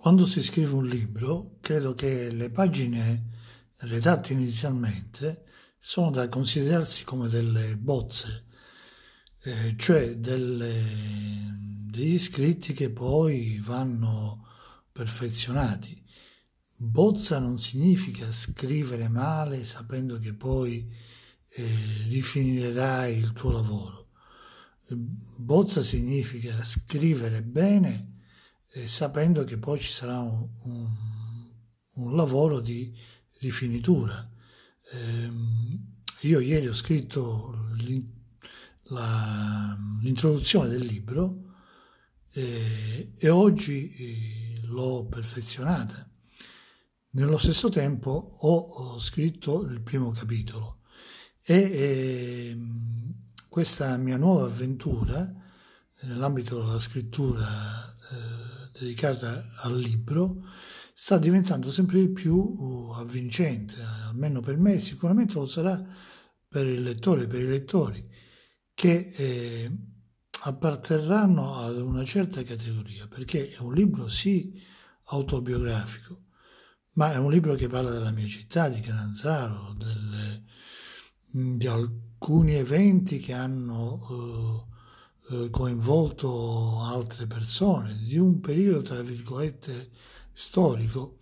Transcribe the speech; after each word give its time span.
Quando 0.00 0.24
si 0.24 0.42
scrive 0.42 0.72
un 0.72 0.86
libro, 0.86 1.58
credo 1.60 1.92
che 1.94 2.32
le 2.32 2.48
pagine 2.48 3.32
redatte 3.80 4.32
inizialmente 4.32 5.44
sono 5.78 6.10
da 6.10 6.26
considerarsi 6.26 7.04
come 7.04 7.28
delle 7.28 7.76
bozze, 7.76 8.46
eh, 9.42 9.74
cioè 9.76 10.16
delle, 10.16 11.54
degli 11.90 12.18
scritti 12.18 12.72
che 12.72 12.88
poi 12.88 13.58
vanno 13.62 14.46
perfezionati. 14.90 16.02
Bozza 16.74 17.38
non 17.38 17.58
significa 17.58 18.32
scrivere 18.32 19.06
male 19.08 19.64
sapendo 19.64 20.18
che 20.18 20.32
poi 20.32 20.90
eh, 21.46 21.66
rifinirai 22.08 23.18
il 23.18 23.34
tuo 23.34 23.50
lavoro. 23.52 24.12
Bozza 24.88 25.82
significa 25.82 26.64
scrivere 26.64 27.42
bene 27.42 28.19
eh, 28.72 28.88
sapendo 28.88 29.44
che 29.44 29.58
poi 29.58 29.80
ci 29.80 29.90
sarà 29.90 30.18
un, 30.20 30.48
un, 30.62 30.88
un 31.94 32.16
lavoro 32.16 32.60
di 32.60 32.94
rifinitura. 33.38 34.28
Eh, 34.92 35.30
io 36.20 36.40
ieri 36.40 36.68
ho 36.68 36.74
scritto 36.74 37.54
la, 38.84 39.76
l'introduzione 40.02 40.68
del 40.68 40.84
libro 40.84 41.54
eh, 42.32 43.12
e 43.16 43.28
oggi 43.28 43.92
eh, 43.94 44.60
l'ho 44.64 45.06
perfezionata. 45.06 46.08
Nello 47.12 47.38
stesso 47.38 47.70
tempo 47.70 48.36
ho, 48.38 48.56
ho 48.56 48.98
scritto 49.00 49.62
il 49.62 49.80
primo 49.80 50.12
capitolo 50.12 50.82
e 51.42 52.50
ehm, 52.52 53.14
questa 53.48 53.96
mia 53.96 54.16
nuova 54.16 54.44
avventura 54.44 55.34
nell'ambito 56.02 56.58
della 56.58 56.78
scrittura 56.78 57.88
eh, 57.88 57.89
dedicata 58.80 59.50
al 59.56 59.78
libro 59.78 60.44
sta 60.92 61.18
diventando 61.18 61.70
sempre 61.70 62.00
di 62.00 62.10
più 62.10 62.36
uh, 62.36 62.92
avvincente, 62.92 63.76
almeno 64.06 64.40
per 64.40 64.58
me, 64.58 64.78
sicuramente 64.78 65.34
lo 65.34 65.46
sarà 65.46 65.82
per 66.46 66.66
il 66.66 66.82
lettore, 66.82 67.26
per 67.26 67.40
i 67.40 67.46
lettori, 67.46 68.06
che 68.74 69.12
eh, 69.14 69.70
apparterranno 70.42 71.56
ad 71.56 71.78
una 71.78 72.04
certa 72.04 72.42
categoria, 72.42 73.06
perché 73.06 73.48
è 73.50 73.58
un 73.60 73.72
libro 73.72 74.08
sì 74.08 74.60
autobiografico, 75.04 76.24
ma 76.92 77.12
è 77.12 77.16
un 77.16 77.30
libro 77.30 77.54
che 77.54 77.68
parla 77.68 77.90
della 77.90 78.10
mia 78.10 78.26
città, 78.26 78.68
di 78.68 78.80
Catanzaro, 78.80 79.74
delle, 79.78 80.44
di 81.24 81.66
alcuni 81.66 82.54
eventi 82.54 83.18
che 83.18 83.32
hanno... 83.32 84.68
Eh, 85.32 85.48
coinvolto 85.50 86.80
altre 86.82 87.26
persone, 87.28 87.96
di 88.02 88.18
un 88.18 88.40
periodo, 88.40 88.82
tra 88.82 89.00
virgolette, 89.00 89.90
storico 90.32 91.18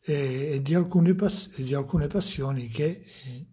e, 0.00 0.50
e, 0.52 0.62
di, 0.62 0.74
alcune 0.74 1.14
pass- 1.16 1.50
e 1.58 1.64
di, 1.64 1.74
alcune 1.74 2.06
passioni 2.06 2.68
che 2.68 3.04
eh, 3.24 3.46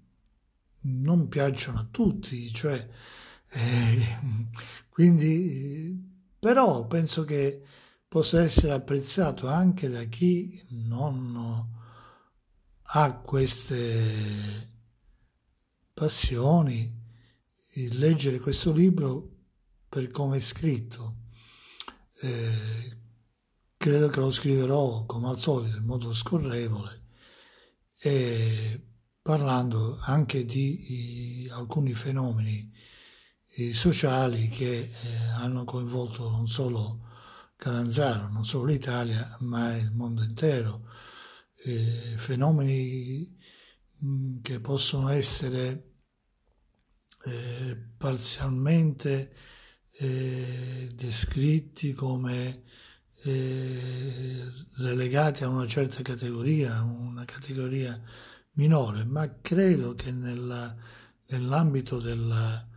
non 0.82 1.28
piacciono 1.28 1.80
a 1.80 1.88
tutti, 1.90 2.54
cioè, 2.54 2.76
eh, 3.50 4.06
quindi, 4.90 6.00
però 6.38 6.86
penso 6.86 7.24
che 7.24 7.64
possa 8.08 8.44
essere 8.44 8.74
apprezzato 8.74 9.48
anche 9.48 9.90
da 9.90 10.04
chi 10.04 10.62
non 10.70 11.68
ha 12.84 13.14
queste 13.14 14.70
passioni. 15.94 17.00
Leggere 17.74 18.40
questo 18.40 18.74
libro 18.74 19.41
per 19.92 20.10
come 20.10 20.38
è 20.38 20.40
scritto. 20.40 21.18
Eh, 22.22 22.98
credo 23.76 24.08
che 24.08 24.20
lo 24.22 24.32
scriverò 24.32 25.06
come 25.06 25.28
al 25.28 25.38
solito 25.38 25.76
in 25.76 25.84
modo 25.84 26.14
scorrevole 26.14 27.08
e 28.00 28.88
parlando 29.22 29.98
anche 30.00 30.46
di, 30.46 30.78
di 30.88 31.50
alcuni 31.52 31.94
fenomeni 31.94 32.72
eh, 33.48 33.74
sociali 33.74 34.48
che 34.48 34.80
eh, 34.80 35.18
hanno 35.36 35.66
coinvolto 35.66 36.30
non 36.30 36.48
solo 36.48 37.10
Catanzaro, 37.58 38.30
non 38.30 38.46
solo 38.46 38.66
l'Italia, 38.66 39.36
ma 39.42 39.76
il 39.76 39.92
mondo 39.92 40.24
intero. 40.24 40.88
Eh, 41.66 42.16
fenomeni 42.16 43.38
mh, 43.98 44.08
mm, 44.08 44.42
che 44.42 44.60
possono 44.62 45.10
essere 45.10 45.96
eh, 47.26 47.78
parzialmente 47.98 49.36
eh, 49.98 50.90
descritti 50.94 51.94
come 51.94 52.64
eh, 53.24 54.52
relegati 54.78 55.44
a 55.44 55.50
una 55.50 55.68
certa 55.68 56.02
categoria, 56.02 56.82
una 56.82 57.26
categoria 57.26 58.02
minore, 58.54 59.04
ma 59.06 59.40
credo 59.42 59.94
che 59.96 60.12
nella, 60.12 60.76
nell'ambito 61.28 62.00
della 62.00 62.68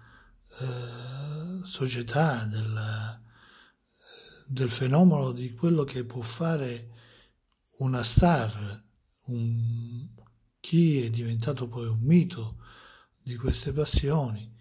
eh, 0.61 1.65
società, 1.65 2.45
della, 2.45 3.21
del 4.47 4.71
fenomeno 4.71 5.33
di 5.33 5.55
quello 5.55 5.85
che 5.85 6.05
può 6.05 6.21
fare 6.21 6.91
una 7.79 8.03
star, 8.03 8.83
un, 9.27 10.07
chi 10.61 11.03
è 11.03 11.11
diventato 11.11 11.69
poi 11.69 11.87
un 11.87 12.01
mito 12.01 12.59
di 13.23 13.37
queste 13.37 13.73
passioni, 13.73 14.55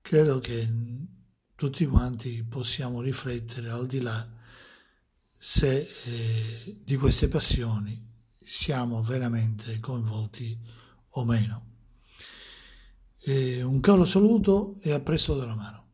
credo 0.00 0.38
che 0.40 0.66
tutti 1.58 1.84
quanti 1.86 2.44
possiamo 2.44 3.00
riflettere 3.00 3.68
al 3.68 3.88
di 3.88 4.00
là 4.00 4.24
se 5.34 5.90
eh, 6.04 6.76
di 6.84 6.94
queste 6.94 7.26
passioni 7.26 8.00
siamo 8.38 9.02
veramente 9.02 9.80
coinvolti 9.80 10.56
o 11.08 11.24
meno. 11.24 11.66
E 13.18 13.60
un 13.62 13.80
caro 13.80 14.04
saluto 14.04 14.76
e 14.82 14.92
a 14.92 15.00
presto 15.00 15.34
dalla 15.34 15.56
mano. 15.56 15.87